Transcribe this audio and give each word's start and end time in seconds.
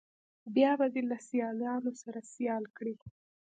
بیا 0.55 0.71
به 0.79 0.87
دې 0.93 1.01
له 1.09 1.17
سیالانو 1.27 1.91
سره 2.03 2.19
سیال 2.33 2.63
کړي. 2.77 2.95